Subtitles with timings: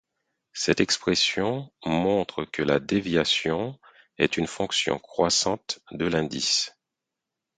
[0.53, 3.79] Cette expression montre que la déviation
[4.17, 6.71] est une fonction croissante de l'indice.